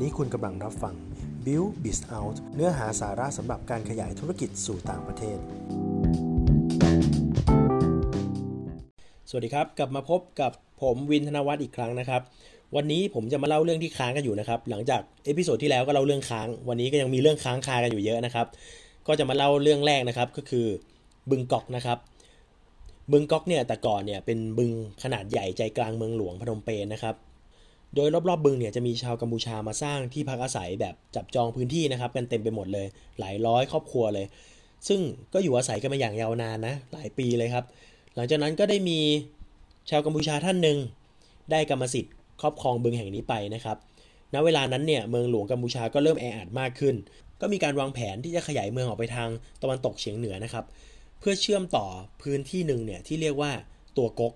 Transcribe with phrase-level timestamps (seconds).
[0.00, 0.94] นี้คุณกำลังรับฟัง
[1.44, 5.38] Build Biz Out เนื้อหาสาระสำหรับการขยายธุรกิจสู่ต่างประเทศ
[9.28, 10.52] สวัสดีครับ กลับมาพบกับ
[10.82, 12.22] ผมวินธนวัฒน์อีกครั้งนะครับ
[12.76, 18.46] วันนี้ผมจะมาเล่าเรื่องที่ค้างกันอยู่นะครับ หลังจาก episode ที่แล้วก็เล่าเรื่องค้าง วันนี้ก็ยังมีเรื่องค้างคากันอยู่เยอะนะครับ
[19.06, 20.66] ก็จะมาเล่าเรื่องแรกนะครับ ก็คือ
[21.30, 21.98] บึงกอกนะครับ
[23.12, 24.70] บึงกอกเนี่ยแต่ก่อนเนี่ยเป็นบึง
[25.02, 27.16] ขนาดใหญ่ใจกลางเมืองหลวงพนมเปญนะครับ
[27.94, 32.86] โดยรอบๆบึงเนี่ยจะมีชาวกัมพูชามาสร้างที่พักอาศัยแบบจับจองพื้นที่นะครับกันเต็มไปหมดเลย
[33.20, 34.26] หลายร้อยครอบครัวเลย
[34.88, 35.00] ซึ่ง
[35.32, 37.64] ก็อยู่อาศัยกันมาอย่างยาวนานนะหลายปีเลยครับ
[38.14, 39.00] หลังจากนั้นก็ได้มี
[39.90, 40.78] ชาวกัมพูชาท่านหนึ่ง
[41.50, 43.76] ได้กรรมสิทธิ์ครอบครองบึงแห่งนี้ไปนะครับ
[44.34, 46.94] ณ เวลานั้นเนี่ยเมืองหลวงกัมพูชาก็เริ่มแออัดมากขึ้น
[47.40, 49.28] ก็มีการวางแผนที่จะขยายเมืองออกไปทาง
[49.62, 50.64] ตะวันตกเฉียงเหนือนะครับ
[51.20, 51.86] เพื่อเชื่อมต่อ
[52.22, 53.52] พื้นที่หนึ่งเนี่ยที่เรียกว่า
[53.96, 54.32] ตัวกก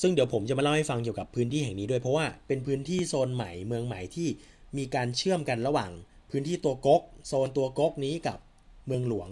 [0.00, 4.28] ซึ่งเดี๋ยวผมจะมาเล่าให้ฟังเกี่ยวกับพื้นที่แห่งนี้ด้วยเพราะว่าเป็นพื้นที่โซนใหม่เมืองใหม่ที่
[4.78, 5.90] มีการเชื่อมกันระหว่าง
[6.30, 8.38] พื้นที่ตัวกก โซนตัวกกนี้กับ
[8.86, 9.28] เมืองหลวง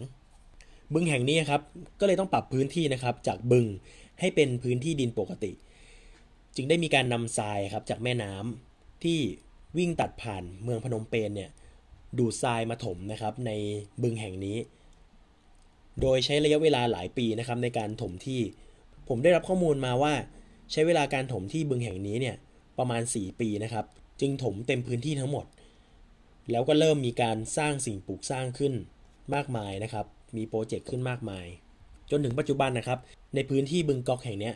[0.92, 1.60] บึงแห่งนี้ครับ
[2.00, 3.66] ก็เลยต้องปรับพื้นที่นะครับจากบึง
[4.20, 5.52] ให้เป็นพื้นที่ดินปกติ
[6.56, 9.18] จึงได้มีการนำทรายครับจากแม่น้ำที่
[9.78, 11.50] วิ่งตัดผ่านเมืองพนมเปญเนี่ย
[12.18, 13.50] ดูดทรายมาถมนะครับใน
[14.02, 14.56] บึงแห่งนี้
[16.00, 18.40] โดยใช้ระยะเวลาหลายปีนะครับในการถมที่
[19.08, 20.14] ผมได้รับข้อมูลมาว่า
[20.72, 22.36] ใช้เวลาการถมที่บึงแห่งนี้เนี่ย
[22.78, 23.86] ประมาณ 4 ปีนะครับ
[24.20, 25.46] จึงถมเต็มพื้นที่ทั้งหมด
[26.50, 28.74] แล้วก็เริ่มมีการสร้างสิ่งปลูกสร้างขึ้น
[29.34, 30.06] มากมายนะครับ
[30.36, 31.46] มีโปรเจกต์ขึ้นมากมาย
[32.10, 32.98] จนถึงปัจจุบันนะครับ
[33.34, 34.52] ในพื้นที่บึงกอกแห่งนี้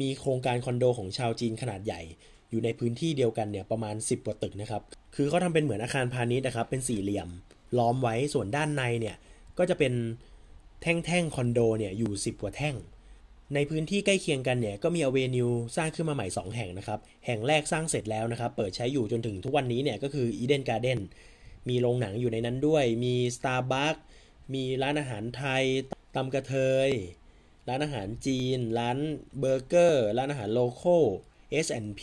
[0.00, 2.00] มีโครงการคอนโดของชาวจีนขนาดใหญ่
[2.50, 4.82] อยู่ในพื้นที่เดียวกันเนี่ยประมาณ 10กว่าตึกนะครับ
[5.16, 7.28] คือเขาทำเป็นเหมือนอาคารพาณิชย์นะครับ เป็นสี่เหลี่ยม
[7.78, 9.16] ล้อมไว้ส่วนด้านในเนี่ย
[9.58, 9.92] ก็จะเป็น
[10.82, 12.76] แท่งๆคอนโดเนี่ยอยู่ 10กว่าแท่ง
[13.54, 21.00] ในพื้นที่ใกล้เคียงกันเนี่ยก็มีอเวนิวสร้างขึ้นมาใหม่ 2 แห่งนะครับ แห่งแรกสร้างเสร็จแล้วนะครับ เปิดใช้อยู่จนถึงทุกวันนี้เนี่ยก็คือ Eden Garden
[21.68, 24.00] มีโรงหนังอยู่ในนั้นด้วย มี Starbucks
[24.54, 25.64] มีร้านอาหารไทย
[26.14, 26.54] ตำกระเท
[26.88, 26.90] ย
[27.68, 28.98] ร้านอาหารจีน ร้าน
[29.38, 30.96] เบอร์เกอร์ ร้านอาหารโลโก้
[31.64, 32.02] S&P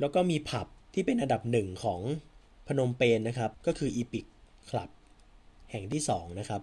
[0.00, 2.00] แล้วก็มีผับที่เป็นอันดับหนึ่งของ
[2.68, 4.24] พนมเปญนะครับ ก็คือ Epic
[4.68, 4.90] Club
[5.70, 6.60] แห่งที่ 2 นะครับ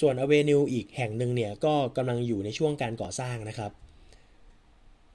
[0.00, 3.72] ส่วนอเวนิวอีกแห่งหนึ่งเนี่ยก็กำลังอยู่ในช่วงการก่อสร้างนะครับ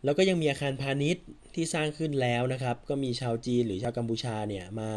[0.04, 1.26] แล้วก็ยังมีอาคารพาณิชย์
[1.56, 4.92] ที่สร้างขึ้นแล้วนะครับ ก็มีชาวจีนหรือชาวกัมพูชาเนี่ยมา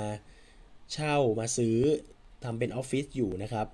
[0.93, 1.77] เช่ามาซื้อ
[2.45, 3.67] ทำเป็นออฟฟิศอยู่นะครับ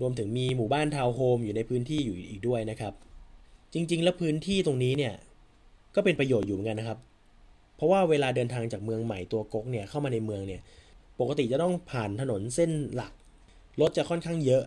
[0.00, 2.92] รวมถึงมีหมู่บ้านทาวน์โฮมอยู่ในพื้นที่อยู่อีกด้วยนะครับ
[3.74, 5.14] จริงๆ แล้วพื้นที่ตรงนี้เนี่ย
[5.94, 6.98] ก็เป็นประโยชน์อยู่เหมือนกันนะครับ
[7.76, 10.60] เพราะว่าเวลาเดินทางจากเมืองใหม่ตัวก๊กเนี่ยเข้ามาในเมืองเนี่ย
[11.20, 13.12] ปกติจะต้องผ่านถนนเส้นหลัก
[13.80, 14.62] รถจะค่อนข้างเยอะ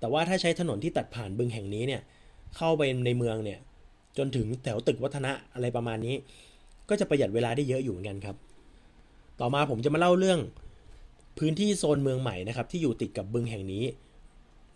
[0.00, 2.02] แต่ว่าถ้าใช้ถนนที่ตัดผ่านบึงแห่งนี้เนี่ย
[2.56, 3.58] เข้าไปในเมืองเนี่ย
[4.18, 6.14] จนถึงแถวตึกวัฒนะอะไรประมาณนี้
[6.88, 8.36] ก็จะประหยัดเวลาได้เยอะอยู่เหมือนกันครับ
[9.40, 10.40] ต่อมาผมจะมาเล่าเรื่อง
[11.38, 13.84] พื้นที่โซนเมืองใหม่นะครับที่อยู่ติดกับบึงแห่งนี้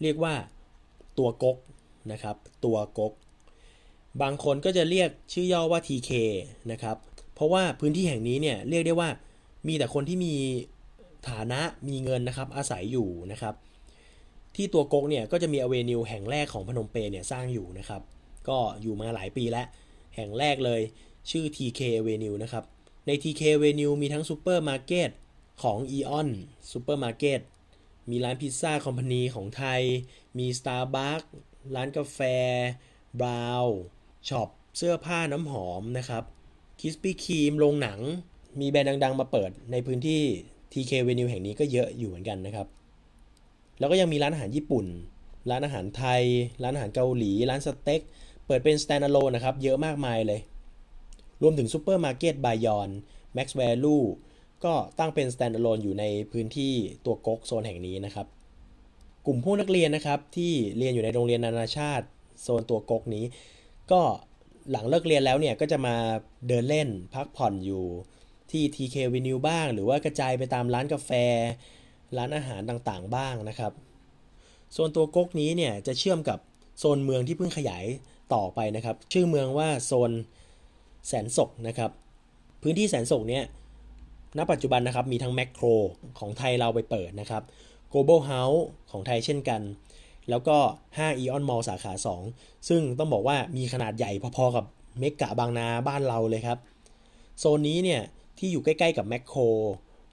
[0.02, 0.34] เรียกว่า
[1.18, 1.56] ตัวกก
[2.12, 3.12] นะครับ ตัวกก
[4.22, 6.10] บางคนก็จะเรียกชื่อย่อว่า TK
[6.72, 6.96] นะครับ
[7.34, 9.08] เพราะว่าพื้นที่แห่งนี้เนี่ยเรียกได้ว่า
[9.68, 10.34] มีแต่คนที่มี
[11.28, 13.54] ฐานะมีเงินนะครับอาศัยอยู่นะครับ
[14.56, 18.02] ที่ตัวกกเนี่ยก็จะมีอเวนิวแห่งแรกของพนมเปญเนี่ยสร้างอยู่นะครับ
[18.48, 19.66] ก็อยู่มาหลายปีแล้ว
[20.16, 20.80] แห่งแรกเลย
[21.30, 22.64] ชื่อ TK Avenue นะครับ
[23.06, 25.10] ใน TK Avenue มีทั้งซูเปอร์มาร์เก็ต
[25.62, 26.28] ของ Aeon
[26.72, 27.40] ซูเปอร์มาร์เก็ต
[28.10, 29.82] มีร้าน Pizza Company ของไทย
[30.38, 31.26] มี Starbucks
[31.74, 32.19] ร้านกาแฟ
[33.20, 33.66] Brown
[34.28, 36.24] ช็อป เสื้อผ้าน้ำหอมนะครับ
[36.80, 38.00] Krispy Kreme โรงหนัง
[38.60, 40.22] มีแบรนด์ดัง ๆ มาเปิดในพื้นที่
[40.72, 42.66] TK Avenue แห่งนี้ก็เยอะอยู่เหมือนกันนะครับ
[43.82, 44.87] แล้วก็ยังมีร้านอาหารญี่ปุ่น
[45.50, 46.22] ร้านอาหารไทย
[46.62, 48.00] ร้านอาหารเกาหลี ร้านสเต็ก
[48.47, 50.41] เปิดเป็น standalone นะครับ เยอะมากมายเลย
[51.43, 52.88] รวมถึงซูเปอร์มาร์เก็ตบายอน
[53.37, 54.04] Max Value
[54.65, 56.72] ก็ตั้งเป็น standalone อยู่ในพื้นที่
[57.04, 58.26] ตวลโกกโซนแห่งนี้นะครับ
[59.26, 62.06] กลุ่มผู้นักเรียนนะครับที่เรียนอยู่ในโรงเรียนนานาชาติ
[62.43, 63.25] โซนตวลโกกนี้
[63.91, 64.00] ก็
[64.70, 65.97] หลังเลิกเรียนแล้วเนี่ยก็จะมา
[66.49, 67.85] เดินเล่นพักผ่อนอยู่
[68.50, 71.11] ที่ TK Venue บ้าง หรือว่ากระจายไปตามร้านกาแฟ
[72.17, 73.73] ร้านอาหารต่างๆ บ้างนะครับ
[74.73, 76.38] โซนตัวก๊กนี้เนี่ยจะเชื่อมกับ
[76.79, 77.85] โซนเมืองที่เพิ่งขยาย
[78.35, 80.11] ต่อไปนะครับ ชื่อเมืองว่าโซน
[81.06, 81.91] แสนศกนะครับ
[82.62, 83.44] พื้นที่แสนศกเนี่ย
[84.38, 85.64] ณปัจจุบันนะครับมีทั้งแมคโคร
[86.19, 87.43] ของไทยเราไปเปิดนะครับ
[87.93, 88.61] Global House
[88.91, 89.61] ของไทยเช่นกัน
[90.31, 90.56] แล้วก็
[90.91, 91.93] 5 Eon Mall สาขา
[92.31, 94.64] 2 ซึ่งต้องบอกว่ามีขนาดใหญ่พอๆกับ
[94.99, 96.59] เมกะบางนาบ้านเราเลยครับ
[97.38, 98.00] โซนนี้เนี่ย
[98.38, 99.41] ที่อยู่ใกล้ๆกับแมคโคร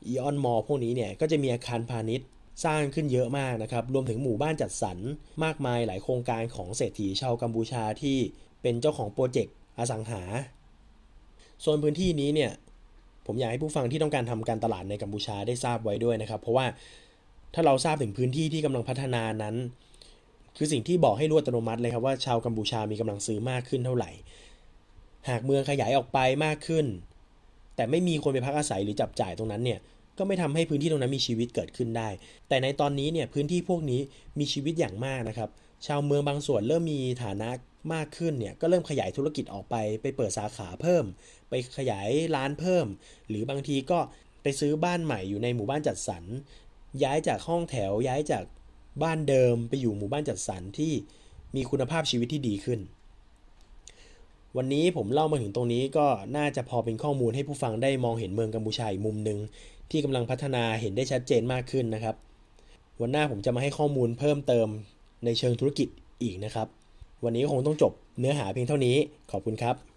[0.08, 2.28] Eon Mall พวกนี้เนี่ยก็จะมีอาคารพาณิชย์
[2.66, 4.98] สร้างขึ้นเยอะมากนะครับ รวมถึงหมู่บ้านจัดสรร
[5.44, 8.18] มากมายหลายโครงการของเศรษฐีชาวกัมพูชาที่
[8.62, 10.22] เป็นเจ้าของโปรเจกต์อสังหา
[11.62, 12.52] โซนพื้นที่นี้เนี่ย
[13.26, 16.66] ผมอยากให้ผู้ฟังที่ต้องการทำการตลาดในกัมพูชาได้ทราบไว้ด้วยนะครับ เพราะว่า
[17.54, 19.56] ถ้าเราทราบถึงพื้นที่ที่กำลังพัฒนานั้น
[20.58, 24.12] คือสิ่งที่บอกให้รู้อัตโนมัติเลยครับว่าชาวกัมพูชามีกำลังซื้อมากขึ้นเท่าไหร่
[25.30, 26.86] หากเมืองขยายออกไปมากขึ้น
[27.80, 29.80] แต่ไม่มีคนไปพักอาศัยหรือจับจ่ายตรงนั้นเนี่ย
[30.18, 32.10] ก็ไม่ทำให้พื้นที่ตรงนั้นมีชีวิตเกิดขึ้นได้
[32.48, 34.02] แต่ในตอนนี้เนี่ยพื้นที่พวกนี้
[34.40, 35.50] มีชีวิตอย่างมากนะครับ
[35.86, 37.50] ชาวเมืองบางส่วนเริ่มมีฐานะ
[37.94, 41.04] มากขึ้นเนี่ยก็เริ่มขยายธุรกิจออกไป ไปเปิดสาขาเพิ่ม
[41.50, 42.86] ไปขยายร้านเพิ่ม
[43.30, 44.00] หรือบางทีก็
[44.44, 46.24] ไปซื้อบ้านใหม่อยู่ในหมู่บ้านจัดสรร
[47.04, 48.44] ย้ายจากห้องแถวย้ายจาก
[49.04, 50.94] บ้านเดิมไปอยู่หมู่บ้านจัดสรรที่
[51.56, 52.80] มีคุณภาพชีวิตที่ดีขึ้น
[54.58, 56.08] วันนี้ผมเล่ามาถึงตรงนี้ก็
[56.38, 59.38] น่าจะพอเป็นข้อมูลให้ผู้ฟังได้มองเห็นเมืองกัมพูชาอีกมุมหนึ่ง
[59.92, 62.16] ที่กำลังพัฒนาเห็นได้ชัดเจนมากขึ้นนะครับ
[63.02, 64.68] วันหน้าผมจะมาให้ข้อมูลเพิ่มเติม
[65.26, 65.88] ในเชิงธุรกิจ
[66.24, 66.68] อีกนะครับ
[67.24, 68.96] วันนี้คงต้องจบเนื้อหาเพียงเท่านี้
[69.32, 69.89] ขอบคุณครับ